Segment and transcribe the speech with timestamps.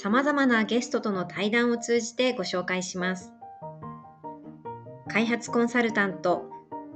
[0.00, 3.32] 様々なゲストとの対談を通じてご紹介します。
[5.08, 6.44] 開発コンサルタント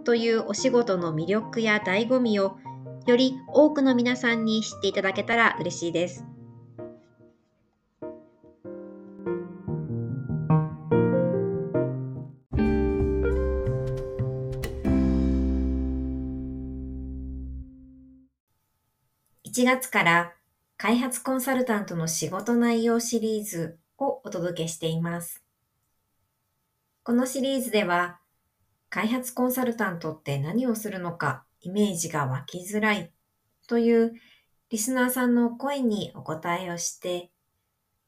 [0.04, 2.58] というお仕事の魅力や醍醐味を
[3.06, 6.24] より多くの皆さんに知っていただけたら嬉しいです。
[19.44, 20.32] 1月から
[20.82, 25.44] 開発コンサルタントの仕事内容シリーズをお届けしています。
[27.04, 28.18] このシリーズでは、
[28.90, 33.12] 開発コンサルタントって何をするのかイメージが湧きづらい
[33.68, 34.14] という
[34.70, 37.30] リスナーさんの声にお答えをして、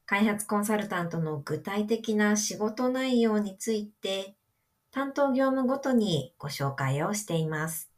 [0.05, 4.35] 開発コンサルタントの具体的な仕事内容について
[4.91, 7.89] 担当業務ごとにご紹介をしています。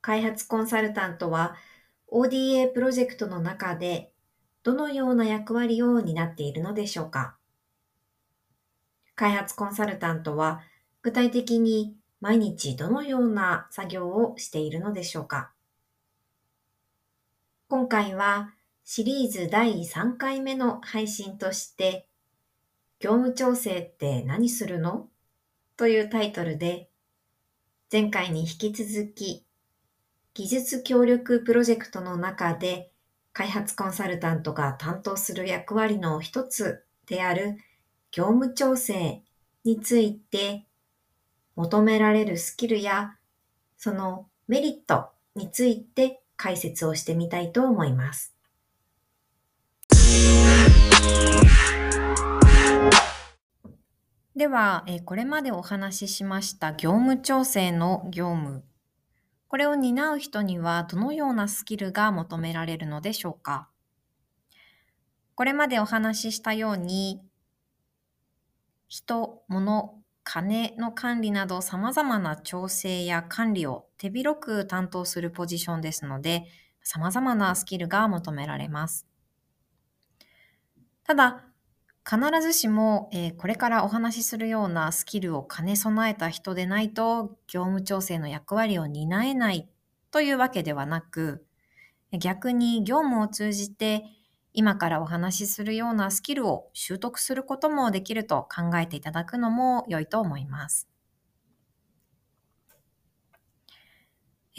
[0.00, 1.54] 開発コンサルタントは
[2.12, 4.10] ODA プロジェクトの中で
[4.64, 7.36] どのような役割を担っているのでしょうか？
[9.14, 10.60] 開発コンサルタントは
[11.02, 15.52] 具体的に毎日どのような作業をしているのでしょうか？
[17.68, 18.54] 今回は
[18.84, 22.08] シリーズ第3回目の配信として
[22.98, 25.06] 業務調整って何するの？
[25.76, 26.90] というタイトルで
[27.92, 29.46] 前回に引き続き
[30.32, 32.92] 技術協力プロジェクトの中で
[33.32, 37.56] 開発コンサルタントが担当する役割の一つである
[38.12, 39.22] 業務調整
[39.64, 40.66] について
[41.56, 43.16] 求められるスキルや
[43.76, 48.34] そのメリットについて解説をしてみたいと思います。
[54.36, 58.64] では、これまでお話ししました業務調整の業務
[59.50, 63.68] これを担う人にはどのようなスキルが求められるのでしょうか？
[65.34, 67.20] これまでお話ししたように、
[68.88, 76.46] 人、物、金の管理など様々な調整や管理を手広く担当するポジションですので、
[76.84, 79.08] 様々なスキルが求められます。
[81.02, 81.42] ただ、
[82.10, 89.68] 必ずしも、えー、これからお話しするようなスキルを兼ね備えた人でないと業務調整の役割を担えない
[90.10, 91.46] というわけではなく
[92.18, 94.06] 逆に業務を通じて
[94.52, 100.88] 今からお話しするようなスキルを習得することもできると考えていただくのも良いと思います。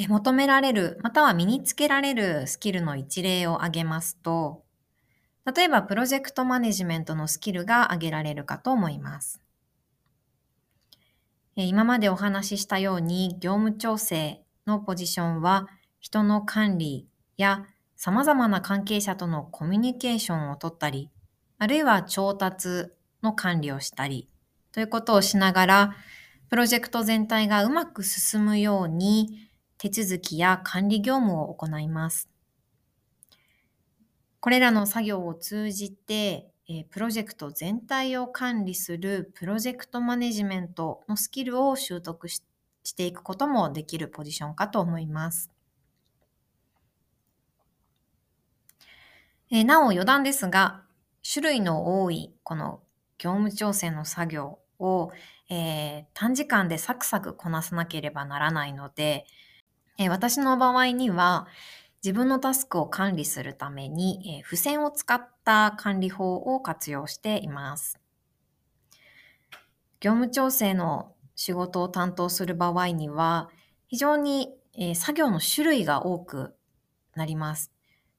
[0.08, 4.61] 求められるまたは身につけられるスキルの一例を挙げますと
[5.46, 9.42] 例えば、プロジェクトマネジメントのスキルが挙げられるかと思います。
[11.56, 15.68] 今までお話ししたように、業務調整のポジションは、
[16.00, 17.08] 人の管理
[17.38, 17.66] や
[17.96, 21.10] 様々な関係者とのコミュニケーションをとったり、
[21.58, 22.92] あるいは調達
[23.22, 24.28] の管理をしたり、
[24.72, 25.96] ということをしながら、
[26.50, 32.31] プロジェクト全体がうまく進むように、手続きや管理業務を行います。
[34.42, 42.42] これらの作業を通じて、えプロジェクト全体を管理するプロジェクトマネジメントのスキルを習得し
[42.96, 45.52] ていくこともできるポジションかと思います。
[49.52, 50.82] えなお余談ですが、
[51.22, 52.82] 種類の多いこの
[53.20, 55.12] 業務調整の作業を、
[55.52, 59.28] えー、短時間でサクサクこなさなければならないので、
[60.00, 61.48] え、私の場合には、
[62.04, 68.00] 自分のタスクを管理するために、え付箋を使った管理法を活用しています。
[70.00, 73.52] 業務調整の仕事を担当する場合には、
[73.88, 76.56] 非常に、え作業の種類が多く
[77.16, 77.72] なります。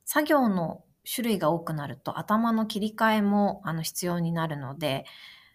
[0.05, 5.07] 作業の種類が多くなると頭の切り替えもあの必要になるので、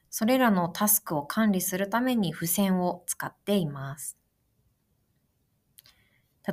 [0.10, 4.17] それらのタスクを管理するために付箋を使っています。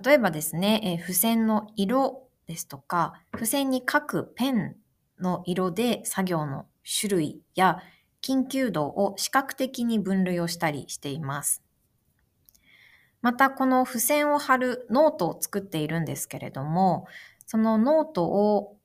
[0.03, 4.77] 例えばですね、え付箋の色ですとか、付箋に書くペン
[5.21, 7.79] の色で作業の種類や
[8.21, 11.63] 緊急度を視覚的に分類をしたりしています。
[13.23, 17.07] また、この付箋を貼るノートを作っているんですけれども、
[17.47, 18.77] そのノートを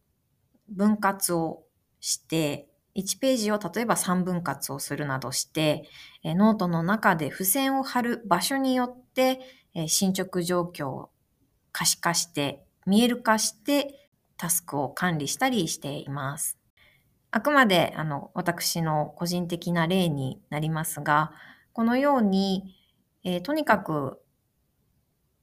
[0.69, 1.63] 分割を
[1.99, 5.89] して、1ページを例えば3分割をするなどして、
[6.23, 9.39] ノートの中で付箋を貼る場所によって、
[9.87, 11.09] 進捗状況を
[11.71, 16.57] 可視化して、見える化してタスクを管理したりしています。
[17.31, 21.31] あくまであの私の個人的な例になりますが、
[21.73, 22.75] このように、
[23.23, 24.19] えー、とにかく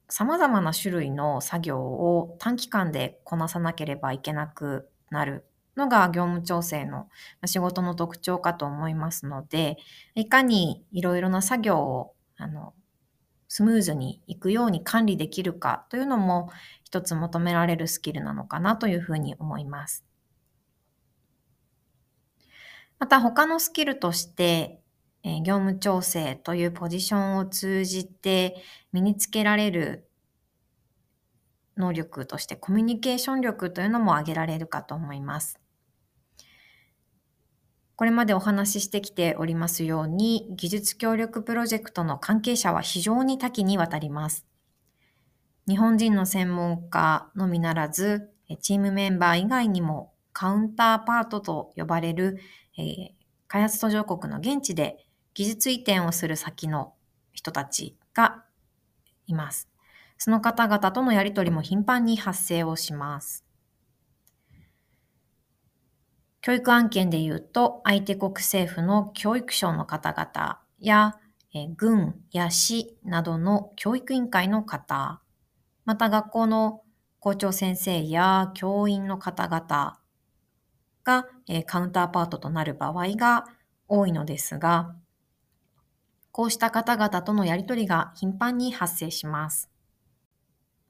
[0.09, 5.45] 様々な種類の作業を短期間でこなさなければいけなくなる
[5.75, 7.07] のが業務調整の
[7.45, 9.77] 仕事の特徴かと思いますので、
[10.15, 12.73] いかにいろいろな作業をあの
[13.47, 16.49] スムーズにいくように管理できるかというのも
[16.83, 20.05] 一つ求められるスキルなのかなというふうに思います。
[22.99, 24.81] また他のスキルとして、
[25.23, 30.09] え業務調整というポジションを通じて身につけられる
[31.75, 35.59] 能力としてコミュニケーション力というのも挙げられるかと思います。
[37.97, 44.45] これまでお話ししてきておりますように、技術協力プロジェクトの関係者は非常に多岐にわたります。
[45.67, 48.29] 日本人の専門家のみならず、
[48.61, 52.37] チームメンバー以外にもカウンターパートと呼ばれる、
[52.77, 53.09] えー、
[53.47, 55.03] 開発途上国の現地で
[55.33, 56.93] 技術移転をする先の
[57.33, 58.43] 人たちが
[59.25, 59.69] います。
[60.19, 63.46] その方々とのやりとりも頻繁に発生をします。
[66.41, 71.17] 教育案件で言うと、相手国政府の教育省の方々や、
[71.53, 75.21] え軍や市などの教育委員会の方、
[75.85, 76.81] また学校の
[77.19, 79.99] 校長先生や教員の方々
[81.03, 83.45] が、えカウンターパートとなる場合が
[83.87, 84.95] 多いのですが、
[86.31, 89.71] こうした方々とのやりとりが頻繁に発生します。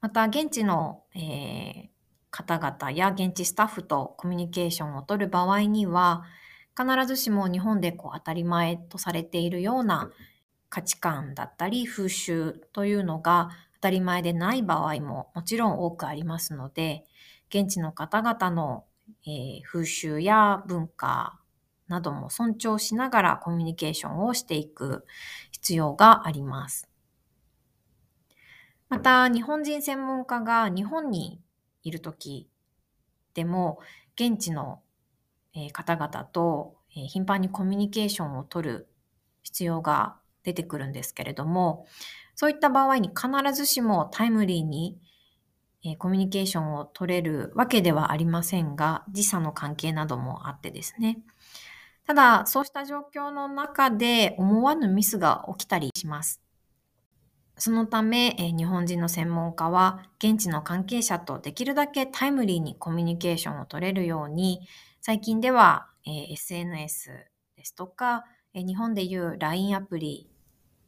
[0.01, 1.89] また、現地の、えー、
[2.37, 6.23] 方々や現地スタッフとコミュニケーションを取る場合には、
[6.79, 10.11] 必ずしも日本でこう当たり前とされているような
[10.69, 17.05] 価値観だったり風習というのが当たり前でない場合ももちろん多くありますので、
[17.49, 18.85] 現地の方々の、
[19.25, 21.39] えー、風習や文化
[21.87, 25.07] なども尊重しながらコミュニケーションをしていく
[25.51, 26.87] 必要があります。
[28.89, 31.41] また、日本人専門家が日本に
[31.87, 32.49] いる時
[33.33, 33.79] でも
[34.15, 34.81] 現地の
[35.73, 38.87] 方々と頻繁にコミュニケーションを取る
[39.43, 41.85] 必要が出てくるんですけれども
[42.35, 44.99] そういった場合に必ずしもタイムリーに
[45.97, 51.19] コミュニケーションを取れるわけではありませんが時差の関係などもあってですね。
[52.05, 56.41] ただそうした状況の中で思わぬミスが起きたりします。
[57.57, 64.61] そのため、え日本人の専門家は現地の関係者とできるだけタイムリーにコミュニケーションを取れるように
[65.01, 67.09] 最近では、え SNS
[67.55, 70.29] ですとか、え日本でいう LINE アプリ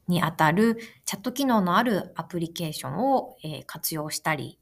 [0.08, 4.60] にあたるチャット機能のあるアプリケーションを、え活用したり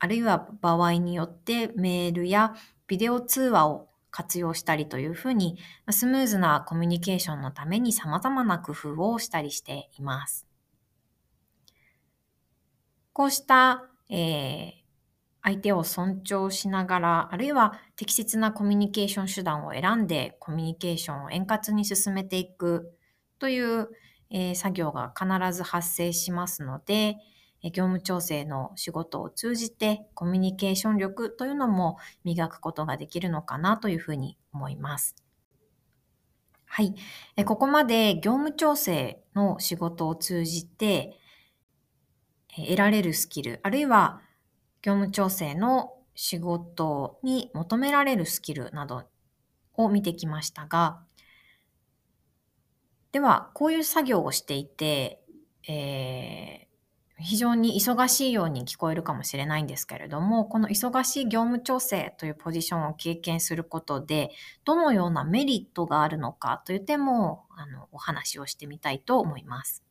[0.00, 2.54] あるいは場合によってメールや
[2.86, 5.58] ビデオ通話を活用したりというふうに
[5.90, 10.47] スムーズなコミュニケーションのために様々な工夫をしたりしています。
[13.18, 14.72] こうした、えー、
[15.42, 22.96] 相手を尊重しながら、あるいは適切なコミュニケーション手段を選んでコミュニケーションを円滑に進めていく
[23.40, 23.88] という、
[24.30, 27.16] えー、作業が必ず発生しますので、
[27.64, 35.16] 業務調整の仕事を通じてコミュニケーション力というのも磨くことができるのかなというふうに思います。
[36.66, 36.94] はい。
[37.44, 41.17] ここまで業務調整の仕事を通じて、
[42.64, 44.20] 得られるスキル、あるいは
[44.82, 49.04] 業務調整の仕事に求められるスキルなど
[49.74, 51.00] を見てきましたが、
[53.12, 55.22] では、こういう作業をしていて、
[55.66, 64.30] えー、非常に忙しいように聞こえるかもしれないんですけれども、この忙しい業務調整というポジションを経験することで、
[64.64, 69.87] どのようなメリットがあるのかという点もあのお話をしてみたいと思います。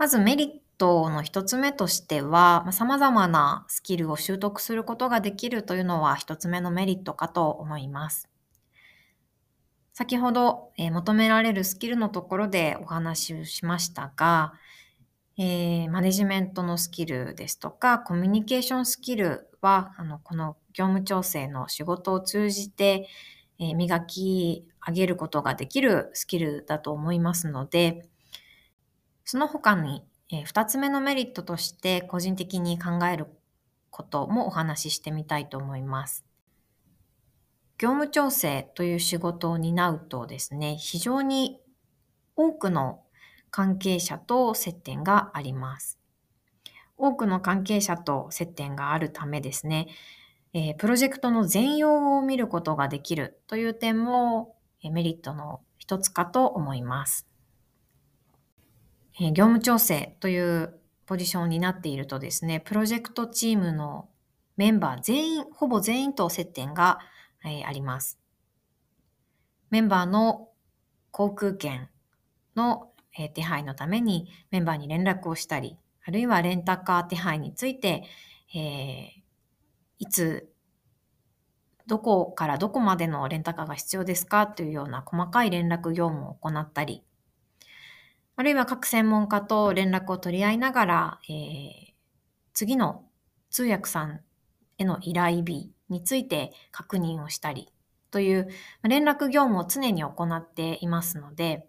[0.00, 8.26] まずメリットの一つ目としては、ま様々なスキルを習得することができるというのは一つ目のメリットかと思います。
[9.92, 14.54] 先ほど、えー、求められるスキルのところでお話をしましたが、
[15.36, 23.06] えー、マネジメントのスキルですとか、コミュニケーションスキルは、あの、この業務調整の仕事を通じて、
[23.58, 28.08] えー、磨き上げることができるスキルだと思いますので、
[29.30, 33.28] その他に、えー、2つ目のメリットとして個人的に考える
[33.90, 36.24] こともお話ししてみたいと思います。
[37.78, 41.60] 業務調整という仕事を担うとですね、非常に
[42.34, 43.04] 多くの
[43.52, 46.00] 関係者と接点があります。
[46.96, 49.86] 多くの関係者と接点があるためですね、
[50.54, 57.29] えー、プロジェクトの全容を見ることができるという点も、えメリットの一つかと思います。
[59.22, 64.08] え、業務調整というポジションになっているとですね、プロジェクトチームの
[64.56, 66.98] メンバー全員、ほぼ全員と接点が、
[67.44, 68.18] え、あります。
[69.68, 70.48] メンバーの
[71.10, 71.90] 航空券
[72.56, 72.86] の、
[73.18, 78.04] え手配のためにメンバーに連絡をしたり、あるいはレンタカー手配について、
[78.54, 79.22] えー、
[79.98, 80.50] いつ、
[81.86, 87.02] どこからどこまでのレンタカーが必要ですかというような細かい連絡業務を行ったり、
[88.40, 91.92] あるいは各専門家と連絡を取り合いながら、えー、
[92.54, 93.04] 次の
[93.50, 94.20] 通訳さん
[94.78, 97.68] への依頼日について確認をしたり
[98.10, 98.48] という
[98.82, 101.66] 連絡業務を常に行っていますので、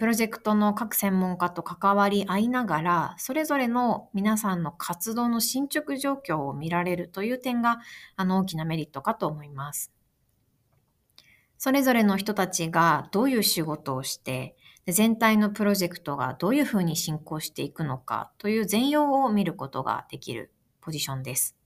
[0.00, 7.78] プロジェクトの各専門家と関わり合いながら、それぞれの皆さんの活動の進捗状況を見られるという点が、
[8.16, 9.92] あの、大きなメリットかと思います。
[11.56, 21.56] それぞれの人たちがどういう仕事をして、全体のプロジェクトがどういうふうに進行していくのかという全容を見ることができるポジションです。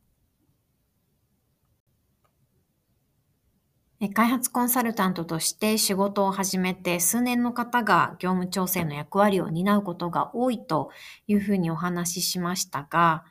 [4.14, 10.92] 開発コンサルタントとして仕事を始めて数年の方が業務調整の役割を担うことが多いと
[11.26, 13.24] いうふうにお話ししましたが、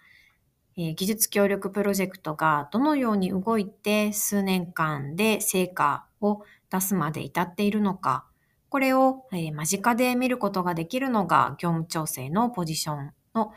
[0.75, 8.26] 技術協力プロジェクトがどのように動いて数年間で成果を出すまで至っているのか、
[8.69, 13.51] これを間近で見ることができるのが業務調整のポジションの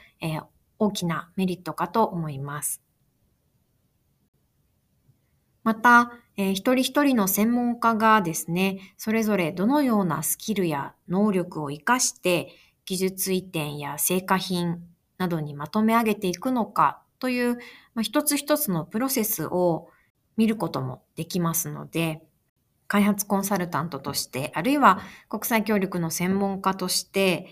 [0.78, 2.82] 大きなメリットかと思います。
[5.62, 12.48] また、えー、一人一人の専門家がですね、それぞれどのようなスキルや能力を活かして
[12.86, 14.82] 技術移転や成果品
[15.18, 17.56] などにまとめ上げていくのかという、
[17.94, 19.90] まあ、一つ一つのプロセスを
[20.38, 22.22] 見ることもできますので、
[22.90, 27.46] 開発コンサルタントとして、あるいは国際協力の専門家として、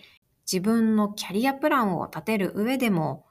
[0.50, 3.24] 自分のキャリアプランを立てる上でも、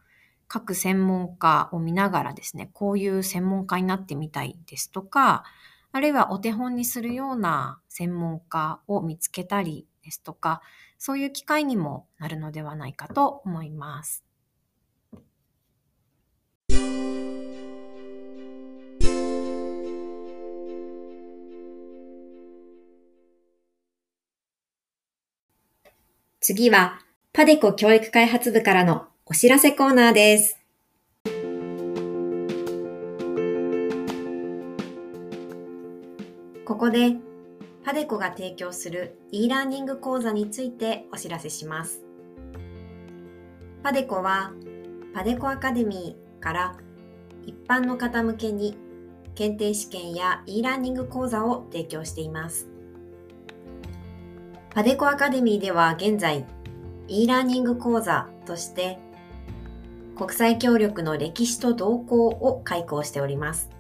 [0.48, 5.44] 各専門家を見ながらですね、こういう専門家になってみたいですとか、
[5.92, 10.62] あるいはお手本にするような専門家を見つけたりですとか、
[10.98, 14.27] そういう機会にもなるのではないかと思います。
[26.50, 27.02] 次は、
[27.34, 30.58] パデコ教育開発部からのお知らせコーナーです。
[36.64, 37.18] ここで、
[37.84, 42.02] パデコが提供する e ラーニング講座についてお知らせします。
[43.84, 44.54] パデコは、
[45.14, 46.78] パデコアカデミーから
[47.46, 48.78] 一般の方向けに
[49.36, 52.70] 検定試験や e ラーニング講座を提供しています。
[54.78, 56.46] パデコアカデミーでは現在
[57.08, 59.00] e ラーニング講座として
[60.16, 63.72] 国際協力の歴史と動向を開講しております。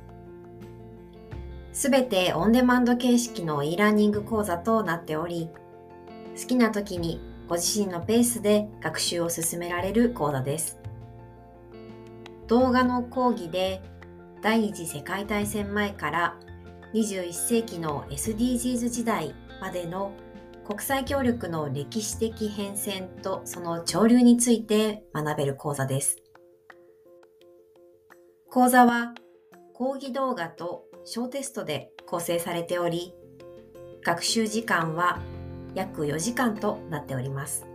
[1.72, 5.52] すべてオンデマンド形式の e ラーニング講座となっており、
[6.36, 10.80] 好きな時にご自身のペースで学習を進められる講座です。
[12.48, 13.84] 動画の講義で
[14.42, 16.36] 第二次世界大戦前から
[16.96, 20.12] 21世紀の SDGs 時代までの
[20.68, 26.18] 国際協力の歴史的変遷とその潮流について学べる講座です。
[28.50, 29.14] 講座は
[29.74, 33.14] 講義動画と小テストで構成されており、
[34.04, 35.22] 学習時間は
[35.74, 37.66] 約4時間となっております。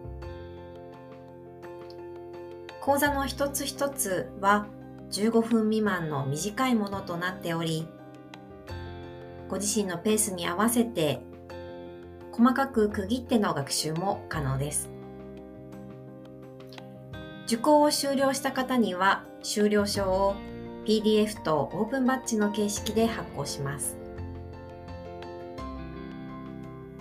[2.82, 4.66] 講座の一つ一つは
[5.12, 7.88] 15分未満の短いものとなっており、
[9.48, 11.31] ご自身のペースに合わせて
[12.32, 14.90] 細かく区切っての学習も可能です。
[17.46, 20.34] 受講を終了した方には終了証を
[20.86, 23.98] PDF とオープンバッジの形式で発行します。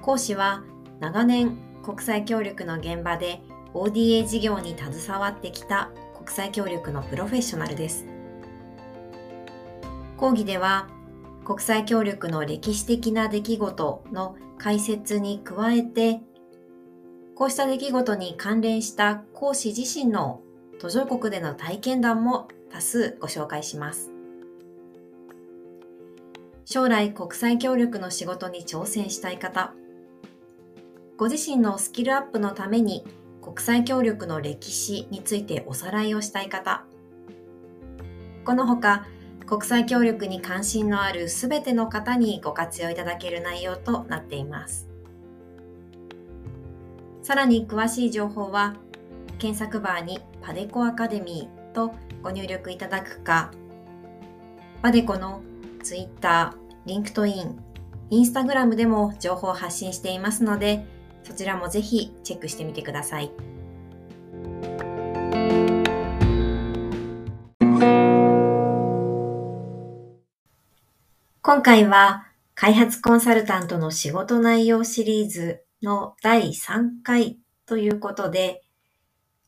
[0.02, 0.64] 講師は
[1.00, 3.42] 長年国際協力の現場で
[3.74, 8.06] ODA 事業に携わってきた国際協力のプロフェッショナルです。
[10.18, 10.88] 講義では
[11.46, 16.22] 国際協力の歴史的な出来事の解説に加えて
[17.34, 20.42] こうした出来事に関連した講師自身の
[20.80, 24.12] 途上国での体験談も多数ご紹介します。
[26.64, 29.74] 将来国際協力の仕事に挑戦したい方、
[31.18, 33.04] ご自身のスキルアップのために
[33.42, 36.86] 国際協力の歴史についておさらいをしたい方、
[38.46, 39.08] このほか
[39.52, 44.88] 国際協力に関心のあるすべての方にご活用いただける内容となっています。
[47.22, 48.78] さらに詳しい情報は
[49.40, 51.94] 検索バーにパデコアカデミーと
[52.24, 53.52] ご入力いただくか、
[54.82, 55.42] パデコの
[55.84, 56.56] Twitter、
[56.86, 57.56] LinkedIn、
[58.10, 60.86] Instagram でも情報を発信していますので、
[61.24, 63.34] そちらもぜひチェックしてみてください。
[71.44, 78.62] 今回は開発コンサルタントの仕事内容シリーズの第3回ということで、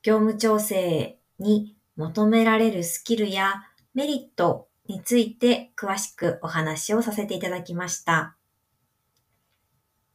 [0.02, 3.62] 業務調整に求められるスキルや
[3.94, 8.36] メリットについて詳しくお話をさせていただきました。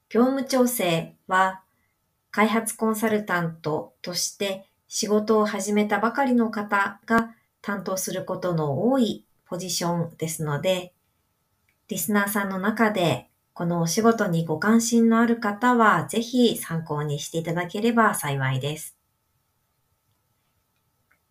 [0.08, 1.62] 業務調整は
[2.32, 10.92] 開発コンサルタントとして仕事を始めたばかりの方が担当することの多いポジションですので、
[11.88, 18.96] リスナーさんの中でこのお仕事にご関心のある方はぜひ参考にしていただければ幸いです。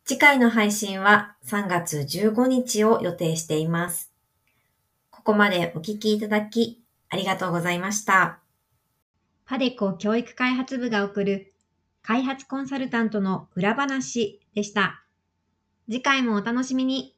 [0.04, 4.12] 次回の配信は3月15日を予定しています。
[5.12, 8.40] ここまでお聞きいただきありがとうございました。
[9.46, 11.54] パデコ教育開発部が送る
[12.02, 15.04] 開発コンサルタントの裏話でした。
[15.90, 17.17] 次回もお楽しみに。